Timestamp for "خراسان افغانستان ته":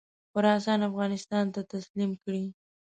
0.31-1.61